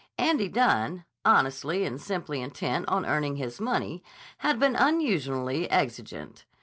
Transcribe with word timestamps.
Andy 0.17 0.47
Dunne, 0.49 1.05
honestly 1.23 1.85
and 1.85 2.01
simply 2.01 2.41
intent 2.41 2.87
on 2.89 3.05
earning 3.05 3.35
his 3.35 3.61
money, 3.61 4.01
had 4.39 4.59
been 4.59 4.75
unusually 4.75 5.69
exigent. 5.69 6.43